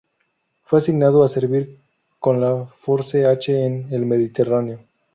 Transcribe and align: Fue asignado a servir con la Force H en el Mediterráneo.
Fue 0.63 0.79
asignado 0.79 1.23
a 1.23 1.29
servir 1.29 1.79
con 2.19 2.41
la 2.41 2.65
Force 2.83 3.27
H 3.27 3.65
en 3.67 3.87
el 3.93 4.03
Mediterráneo. 4.07 4.79